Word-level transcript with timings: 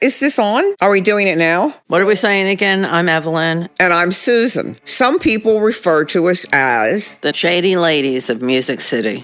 Is 0.00 0.20
this 0.20 0.38
on? 0.38 0.62
Are 0.80 0.90
we 0.90 1.00
doing 1.00 1.28
it 1.28 1.38
now? 1.38 1.74
What 1.86 2.00
are 2.02 2.06
we 2.06 2.14
saying 2.14 2.48
again? 2.48 2.84
I'm 2.84 3.08
Evelyn, 3.08 3.68
And 3.80 3.92
I'm 3.92 4.12
Susan. 4.12 4.76
Some 4.84 5.18
people 5.18 5.60
refer 5.60 6.04
to 6.06 6.28
us 6.28 6.44
as 6.52 7.18
the 7.20 7.32
Shady 7.32 7.76
Ladies 7.76 8.28
of 8.28 8.42
Music 8.42 8.80
City. 8.80 9.22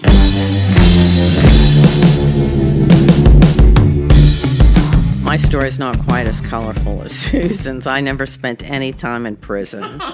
My 5.21 5.37
story's 5.37 5.77
not 5.79 5.97
quite 6.07 6.27
as 6.27 6.41
colorful 6.41 7.03
as 7.03 7.11
Susan's. 7.17 7.85
I 7.85 8.01
never 8.01 8.25
spent 8.25 8.63
any 8.69 8.91
time 8.91 9.25
in 9.25 9.35
prison. 9.37 10.01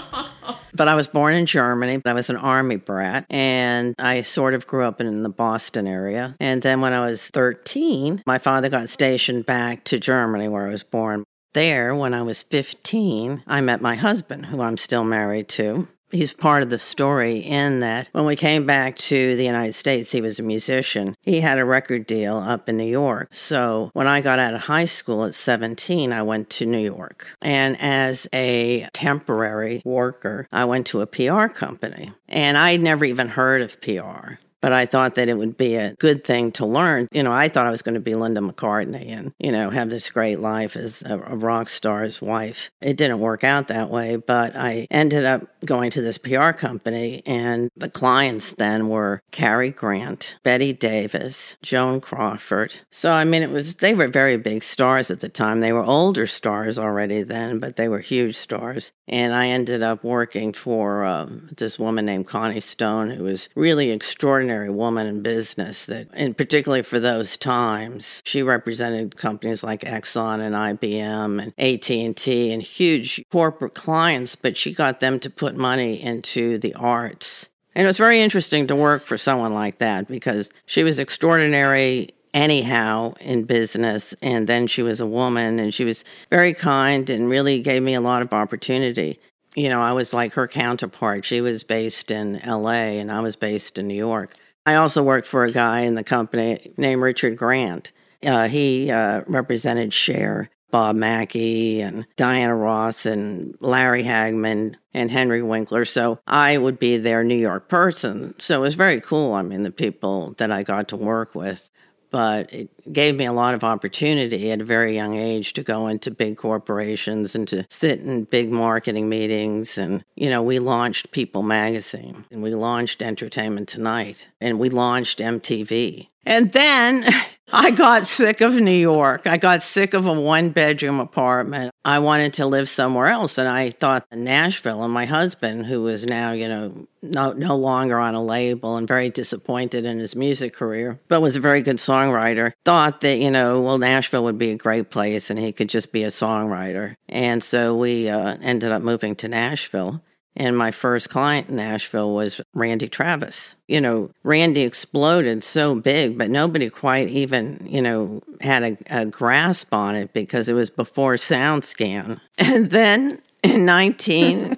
But 0.78 0.88
I 0.88 0.96
was 0.96 1.08
born 1.08 1.34
in 1.34 1.48
Germany. 1.48 2.02
I 2.06 2.14
was 2.14 2.30
an 2.30 2.38
army 2.38 2.76
brat 2.76 3.26
and 3.32 3.96
I 3.98 4.22
sort 4.22 4.54
of 4.54 4.68
grew 4.68 4.86
up 4.86 5.02
in 5.02 5.24
the 5.24 5.30
Boston 5.30 5.88
area. 5.88 6.36
And 6.40 6.62
then 6.62 6.82
when 6.82 6.94
I 6.94 7.00
was 7.00 7.30
13, 7.30 8.22
my 8.28 8.38
father 8.38 8.70
got 8.70 8.88
stationed 8.88 9.48
back 9.48 9.84
to 9.86 10.00
Germany 10.00 10.48
where 10.48 10.68
I 10.68 10.70
was 10.70 10.84
born. 10.84 11.24
There, 11.54 11.96
when 11.96 12.14
I 12.14 12.22
was 12.22 12.44
15, 12.44 13.44
I 13.48 13.62
met 13.62 13.82
my 13.82 13.96
husband, 13.96 14.46
who 14.46 14.62
I'm 14.62 14.78
still 14.78 15.04
married 15.04 15.48
to. 15.50 15.88
He's 16.12 16.34
part 16.34 16.64
of 16.64 16.70
the 16.70 16.80
story 16.80 17.40
in 17.40 17.80
that 17.80 18.10
when 18.14 18.26
we 18.26 18.36
came 18.36 18.66
back 18.66 18.96
to 18.98 19.36
the 19.36 19.46
United 19.46 19.74
States, 19.74 20.12
he 20.12 20.22
was 20.22 20.40
a 20.40 20.44
musician. 20.44 21.16
He 21.24 21.42
had 21.42 21.60
a 21.60 21.66
record 21.66 22.08
deal 22.08 22.38
up 22.38 22.70
in 22.70 22.78
New 22.78 22.86
York. 22.86 23.28
So 23.32 23.90
when 23.94 24.08
I 24.08 24.22
got 24.22 24.40
out 24.40 24.54
of 24.54 24.62
high 24.62 24.86
school 24.86 25.26
at 25.26 25.36
17, 25.36 26.14
I 26.14 26.22
went 26.22 26.50
to 26.52 26.66
New 26.66 26.80
York. 26.80 27.28
And 27.42 27.78
as 27.82 28.28
a 28.34 28.88
temporary 28.94 29.82
worker, 29.84 30.48
I 30.52 30.66
went 30.66 30.88
to 30.88 31.02
a 31.02 31.08
PR 31.08 31.48
company. 31.48 32.14
And 32.30 32.58
I'd 32.58 32.82
never 32.82 33.04
even 33.04 33.28
heard 33.30 33.62
of 33.62 33.82
PR 33.82 34.38
but 34.62 34.74
I 34.74 34.86
thought 34.86 35.16
that 35.16 35.30
it 35.30 35.38
would 35.38 35.58
be 35.58 35.76
a 35.76 35.94
good 36.00 36.24
thing 36.24 36.52
to 36.54 36.66
learn. 36.66 37.08
You 37.12 37.24
know, 37.24 37.32
I 37.32 37.50
thought 37.50 37.68
I 37.68 37.72
was 37.72 37.82
going 37.82 37.96
to 37.96 38.02
be 38.02 38.16
Linda 38.16 38.42
McCartney 38.42 39.10
and, 39.10 39.34
you 39.40 39.52
know, 39.52 39.70
have 39.70 39.90
this 39.90 40.10
great 40.10 40.40
life 40.40 40.76
as 40.76 41.04
a, 41.04 41.18
a 41.18 41.36
rock 41.36 41.70
star's 41.70 42.22
wife. 42.22 42.72
It 42.82 42.98
didn't 42.98 43.20
work 43.20 43.44
out 43.44 43.68
that 43.68 43.90
way, 43.90 44.16
but 44.16 44.56
I 44.56 44.88
ended 44.90 45.26
up 45.26 45.48
going 45.66 45.92
to 45.92 46.02
this 46.02 46.18
PR 46.18 46.52
company, 46.52 47.22
and 47.26 47.70
the 47.76 47.90
clients 47.90 48.54
then 48.54 48.88
were 48.88 49.22
Cary 49.32 49.72
Grant, 49.72 50.38
Bette 50.44 50.74
Davis, 50.74 51.58
Joan 51.62 52.02
Crawford. 52.02 52.76
So, 52.92 53.12
I 53.12 53.24
mean, 53.24 53.44
it 53.44 53.50
was, 53.50 53.76
they 53.76 53.94
were 53.94 54.08
very 54.08 54.38
big 54.38 54.64
stars 54.64 55.12
at 55.12 55.20
the 55.20 55.30
time. 55.30 55.62
They 55.62 55.74
were 55.74 55.84
older 55.84 56.28
stars 56.28 56.80
already 56.80 57.24
then, 57.24 57.60
but 57.60 57.76
they 57.76 57.88
were 57.88 58.00
huge 58.00 58.36
stars. 58.36 58.92
And 59.08 59.34
I 59.34 59.48
ended 59.48 59.84
up 59.84 60.04
working 60.04 60.54
for 60.54 61.06
um, 61.06 61.50
this 61.56 61.80
woman 61.80 62.06
named 62.06 62.28
Connie 62.28 62.60
Stone, 62.60 63.12
who 63.12 63.24
was 63.24 63.50
really 63.56 63.92
extraordinary 63.92 64.47
woman 64.72 65.08
in 65.08 65.22
business. 65.22 65.86
That, 65.86 66.08
and 66.14 66.38
particularly 66.38 66.84
for 66.84 67.00
those 67.00 67.38
times, 67.38 68.22
she 68.26 68.44
represented 68.44 69.18
companies 69.18 69.64
like 69.64 69.82
Exxon 69.82 70.40
and 70.40 70.56
IBM 70.56 71.42
and 71.42 71.54
AT 71.58 71.90
and 71.90 72.16
T 72.16 72.52
and 72.52 72.62
huge 72.62 73.24
corporate 73.32 73.74
clients. 73.74 74.36
But 74.36 74.58
she 74.58 74.74
got 74.74 75.00
them 75.00 75.20
to 75.20 75.30
put 75.30 75.56
money 75.56 76.02
into 76.02 76.58
the 76.58 76.74
arts. 76.74 77.48
And 77.76 77.86
it 77.86 77.88
was 77.88 77.98
very 77.98 78.22
interesting 78.22 78.66
to 78.68 78.76
work 78.76 79.06
for 79.06 79.18
someone 79.18 79.54
like 79.54 79.78
that 79.78 80.08
because 80.08 80.52
she 80.66 80.84
was 80.84 80.98
extraordinary 80.98 82.10
anyhow 82.34 83.14
in 83.22 83.44
business. 83.44 84.16
And 84.22 84.48
then 84.48 84.68
she 84.68 84.82
was 84.82 85.00
a 85.00 85.06
woman 85.06 85.60
and 85.60 85.74
she 85.74 85.86
was 85.86 86.04
very 86.30 86.54
kind 86.54 87.10
and 87.10 87.30
really 87.30 87.62
gave 87.62 87.84
me 87.84 87.94
a 87.94 88.02
lot 88.02 88.22
of 88.22 88.34
opportunity. 88.34 89.20
You 89.58 89.70
know, 89.70 89.82
I 89.82 89.92
was 89.92 90.14
like 90.14 90.34
her 90.34 90.48
counterpart. 90.48 91.26
She 91.26 91.42
was 91.42 91.64
based 91.64 92.12
in 92.12 92.40
LA 92.46 93.00
and 93.00 93.12
I 93.12 93.22
was 93.22 93.36
based 93.36 93.80
in 93.80 93.88
New 93.88 93.96
York. 93.96 94.36
I 94.68 94.76
also 94.76 95.02
worked 95.02 95.26
for 95.26 95.46
a 95.46 95.52
guy 95.52 95.80
in 95.80 95.96
the 95.96 96.04
company 96.04 96.74
named 96.78 97.02
Richard 97.02 97.38
Grant. 97.38 97.92
Uh, 98.24 98.48
he 98.50 98.92
uh, 98.92 99.24
represented 99.26 99.94
Cher, 99.94 100.52
Bob 100.70 100.96
Mackie, 100.96 101.82
and 101.82 102.06
Diana 102.18 102.56
Ross, 102.56 103.08
and 103.08 103.58
Larry 103.60 104.04
Hagman, 104.04 104.76
and 104.94 105.10
Henry 105.10 105.42
Winkler. 105.42 105.86
So 105.86 106.20
I 106.28 106.60
would 106.60 106.78
be 106.78 106.98
their 106.98 107.24
New 107.24 107.36
York 107.36 107.68
person. 107.68 108.36
So 108.38 108.60
it 108.60 108.62
was 108.62 108.76
very 108.76 109.02
cool. 109.02 109.34
I 109.34 109.42
mean, 109.42 109.64
the 109.64 109.72
people 109.72 110.36
that 110.38 110.52
I 110.52 110.62
got 110.62 110.88
to 110.90 110.96
work 110.96 111.34
with 111.34 111.72
but 112.12 112.52
it 112.54 112.70
gave 112.94 113.16
me 113.16 113.26
a 113.26 113.34
lot 113.34 113.54
of 113.54 113.64
opportunity 113.64 114.52
at 114.52 114.62
a 114.62 114.66
very 114.66 114.96
young 114.96 115.16
age 115.16 115.54
to 115.54 115.64
go 115.64 115.88
into 115.88 116.12
big 116.12 116.38
corporations 116.38 117.36
and 117.36 117.48
to 117.48 117.66
sit 117.70 118.00
in 118.00 118.24
big 118.26 118.52
marketing 118.52 119.10
meetings 119.10 119.78
and 119.78 120.04
you 120.16 120.30
know 120.30 120.42
we 120.42 120.60
launched 120.60 121.12
people 121.12 121.44
magazine 121.44 122.26
and 122.32 122.42
we 122.42 122.54
launched 122.54 123.02
entertainment 123.02 123.68
tonight 123.68 124.28
and 124.42 124.60
we 124.60 124.70
launched 124.70 125.20
mtv 125.20 126.08
and 126.26 126.52
then 126.52 127.06
I 127.54 127.72
got 127.72 128.06
sick 128.06 128.42
of 128.42 128.56
New 128.56 128.72
York. 128.72 129.26
I 129.26 129.38
got 129.38 129.64
sick 129.64 129.94
of 129.94 130.06
a 130.06 130.12
one 130.12 130.50
bedroom 130.50 131.00
apartment. 131.00 131.72
I 131.88 132.00
wanted 132.00 132.34
to 132.34 132.46
live 132.46 132.68
somewhere 132.68 133.08
else. 133.08 133.38
And 133.38 133.48
I 133.48 133.70
thought 133.70 134.06
Nashville 134.12 134.84
and 134.84 134.94
my 134.94 135.06
husband, 135.06 135.66
who 135.66 135.84
was 135.84 136.06
now, 136.06 136.34
you 136.34 136.50
know, 136.50 136.86
no, 137.02 137.32
no 137.32 137.56
longer 137.56 137.98
on 137.98 138.14
a 138.14 138.22
label 138.22 138.76
and 138.76 138.86
very 138.86 139.10
disappointed 139.10 139.86
in 139.86 139.98
his 139.98 140.14
music 140.14 140.54
career, 140.54 141.00
but 141.08 141.22
was 141.22 141.38
a 141.38 141.40
very 141.40 141.62
good 141.62 141.78
songwriter, 141.78 142.52
thought 142.66 143.00
that, 143.02 143.20
you 143.20 143.32
know, 143.32 143.62
well, 143.62 143.78
Nashville 143.78 144.26
would 144.26 144.38
be 144.38 144.52
a 144.52 144.58
great 144.58 144.90
place 144.90 145.30
and 145.30 145.40
he 145.40 145.54
could 145.54 145.70
just 145.70 145.94
be 145.94 146.04
a 146.04 146.08
songwriter. 146.08 146.96
And 147.08 147.42
so 147.42 147.74
we 147.74 148.10
uh, 148.10 148.36
ended 148.42 148.74
up 148.74 148.82
moving 148.82 149.16
to 149.18 149.30
Nashville. 149.30 150.02
And 150.40 150.56
my 150.56 150.70
first 150.70 151.10
client 151.10 151.50
in 151.50 151.56
Nashville 151.56 152.14
was 152.14 152.40
Randy 152.54 152.88
Travis. 152.88 153.56
You 153.68 153.82
know, 153.82 154.12
Randy 154.24 154.62
exploded 154.62 155.42
so 155.44 155.74
big, 155.74 156.16
but 156.16 156.30
nobody 156.30 156.70
quite 156.70 157.10
even, 157.10 157.68
you 157.68 157.82
know, 157.82 158.22
had 158.40 158.62
a, 158.64 158.78
a 158.92 159.08
grasp 159.08 159.74
on 159.74 159.96
it 159.96 160.14
because 160.14 160.48
it 160.48 160.54
was 160.54 160.70
before 160.70 161.16
SoundScan. 161.16 162.22
And 162.40 162.70
then 162.70 163.20
in 163.42 163.66
1988, 163.66 164.58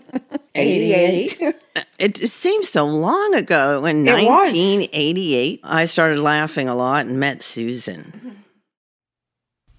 it, 1.98 2.22
it 2.22 2.30
seems 2.30 2.68
so 2.68 2.84
long 2.84 3.34
ago. 3.36 3.86
In 3.86 4.06
It 4.06 4.12
was. 4.26 4.52
1988, 4.52 5.62
I 5.64 5.86
started 5.86 6.20
laughing 6.20 6.68
a 6.68 6.76
lot 6.76 7.06
and 7.06 7.22
met 7.22 7.42
Susan. 7.42 8.44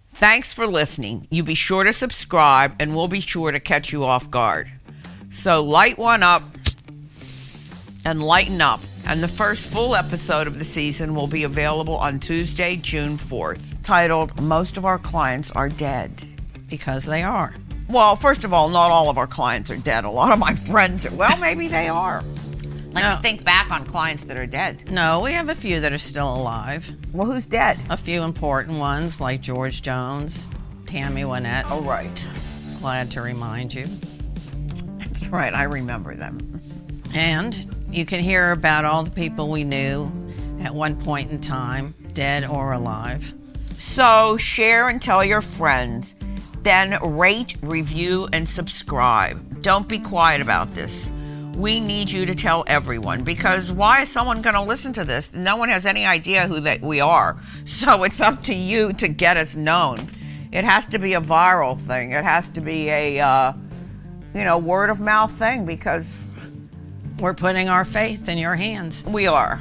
Thanks 0.09 0.53
for 0.53 0.66
listening. 0.66 1.27
You 1.31 1.43
be 1.43 1.55
sure 1.55 1.84
to 1.84 1.93
subscribe, 1.93 2.77
and 2.81 2.94
we'll 2.94 3.09
be 3.09 3.21
sure 3.21 3.53
to 3.53 3.60
catch 3.60 3.93
you 3.93 4.05
off 4.05 4.31
guard. 4.31 4.71
So 5.30 5.62
light 5.62 5.98
one 5.98 6.22
up 6.22 6.42
and 8.04 8.22
lighten 8.22 8.60
up. 8.60 8.80
And 9.06 9.22
the 9.22 9.28
first 9.28 9.70
full 9.70 9.96
episode 9.96 10.46
of 10.46 10.58
the 10.58 10.64
season 10.64 11.14
will 11.14 11.26
be 11.26 11.42
available 11.44 11.96
on 11.96 12.20
Tuesday, 12.20 12.76
June 12.76 13.16
4th, 13.16 13.74
titled 13.82 14.41
Most 14.42 14.76
of 14.76 14.84
Our 14.84 14.98
Clients 14.98 15.50
Are 15.52 15.68
Dead. 15.68 16.22
Because 16.68 17.06
they 17.06 17.22
are. 17.22 17.54
Well, 17.88 18.14
first 18.14 18.44
of 18.44 18.52
all, 18.52 18.68
not 18.68 18.92
all 18.92 19.10
of 19.10 19.18
our 19.18 19.26
clients 19.26 19.68
are 19.70 19.76
dead. 19.76 20.04
A 20.04 20.10
lot 20.10 20.32
of 20.32 20.38
my 20.38 20.54
friends 20.54 21.04
are, 21.06 21.10
well, 21.14 21.36
maybe 21.38 21.66
they 21.66 21.88
are. 21.88 22.22
Let's 22.92 23.16
No. 23.16 23.22
think 23.22 23.42
back 23.42 23.70
on 23.72 23.84
clients 23.84 24.24
that 24.24 24.36
are 24.36 24.47
dead. 24.47 24.91
No, 24.91 25.20
we 25.20 25.32
have 25.32 25.48
a 25.48 25.54
few 25.56 25.80
that 25.80 25.92
are 25.92 25.98
still 25.98 26.32
alive. 26.36 26.92
Well, 27.12 27.26
who's 27.26 27.47
dead? 27.47 27.78
A 27.88 27.97
few 27.97 28.22
important 28.22 28.78
ones 28.78 29.20
like 29.20 29.41
George 29.41 29.82
Jones, 29.82 30.47
Tammy 30.86 31.22
Wynette. 31.22 31.64
Oh, 31.68 31.80
right. 31.80 32.24
Glad 32.80 33.10
to 33.12 33.22
remind 33.22 33.74
you. 33.74 33.86
Right. 35.30 35.54
I 35.54 35.64
remember 35.64 36.14
them. 36.14 36.60
And 37.14 37.66
you 37.91 38.04
can 38.04 38.20
hear 38.20 38.52
about 38.52 38.84
all 38.84 39.02
the 39.02 39.10
people 39.10 39.48
we 39.48 39.64
knew 39.64 40.10
at 40.60 40.74
one 40.74 40.96
point 40.96 41.30
in 41.30 41.41
time, 41.41 41.94
dead 42.14 42.44
or 42.44 42.72
alive. 42.72 43.32
So 43.78 44.36
share 44.36 44.88
and 44.88 45.00
tell 45.00 45.24
your 45.24 45.42
friends. 45.42 46.14
Then 46.62 46.98
rate, 47.02 47.56
review, 47.62 48.28
and 48.32 48.48
subscribe. 48.48 49.62
Don't 49.62 49.88
be 49.88 49.98
quiet 49.98 50.41
about 50.41 50.74
this. 50.74 51.10
We 51.56 51.80
need 51.80 52.10
you 52.10 52.26
to 52.26 52.34
tell 52.34 52.64
everyone 52.66 53.24
because 53.24 53.70
why 53.72 54.02
is 54.02 54.08
someone 54.10 54.42
going 54.42 54.54
to 54.54 54.62
listen 54.62 54.92
to 54.94 55.04
this? 55.04 55.32
No 55.32 55.56
one 55.56 55.68
has 55.68 55.86
any 55.86 56.04
idea 56.06 56.47
who 56.47 56.60
that 56.60 56.80
we 56.80 57.00
are. 57.00 57.41
So 57.64 58.02
it's 58.02 58.20
up 58.20 58.42
to 58.44 58.54
you 58.54 58.92
to 58.94 59.08
get 59.08 59.36
us 59.36 59.54
known. 59.54 59.98
It 60.50 60.64
has 60.64 60.86
to 60.86 60.98
be 60.98 61.14
a 61.14 61.20
viral 61.20 61.78
thing. 61.78 62.12
It 62.12 62.24
has 62.24 62.48
to 62.50 62.60
be 62.60 62.88
a, 62.88 63.21
uh, 63.21 63.53
you 64.34 64.44
know, 64.44 64.59
word 64.59 64.91
of 64.91 65.00
mouth 65.00 65.30
thing 65.32 65.65
because 65.66 66.27
We're 67.18 67.34
putting 67.34 67.68
our 67.68 67.84
faith 67.84 68.28
in 68.28 68.38
your 68.38 68.54
hands. 68.56 69.04
we 69.06 69.27
are. 69.27 69.60